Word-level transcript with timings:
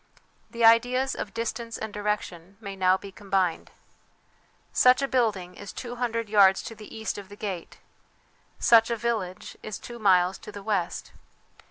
The 0.49 0.65
ideas 0.65 1.13
of 1.13 1.31
distance 1.31 1.77
and 1.77 1.93
direction 1.93 2.57
may 2.59 2.75
now 2.75 2.97
be 2.97 3.11
combined. 3.11 3.69
Such 4.73 5.03
a 5.03 5.07
building 5.07 5.53
is 5.53 5.71
two 5.71 5.97
hundred 5.97 6.27
yards 6.27 6.63
to 6.63 6.73
the 6.73 6.89
east 6.97 7.19
of 7.19 7.29
the 7.29 7.35
gate, 7.35 7.77
such 8.57 8.89
a 8.89 8.97
village 8.97 9.55
two 9.61 9.99
miles 9.99 10.39
to 10.39 10.51
the 10.51 10.63
west. 10.63 11.11